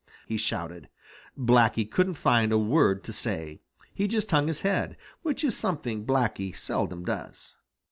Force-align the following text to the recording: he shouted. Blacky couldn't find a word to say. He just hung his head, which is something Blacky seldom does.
he 0.25 0.35
shouted. 0.35 0.89
Blacky 1.37 1.85
couldn't 1.87 2.15
find 2.15 2.51
a 2.51 2.57
word 2.57 3.03
to 3.03 3.13
say. 3.13 3.61
He 3.93 4.07
just 4.07 4.31
hung 4.31 4.47
his 4.47 4.61
head, 4.61 4.97
which 5.21 5.43
is 5.43 5.55
something 5.55 6.07
Blacky 6.07 6.55
seldom 6.55 7.05
does. 7.05 7.53